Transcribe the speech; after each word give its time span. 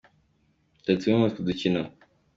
Dore 0.83 0.97
tumwe 0.99 1.15
muri 1.17 1.29
utwo 1.31 1.41
dukino:. 1.47 1.81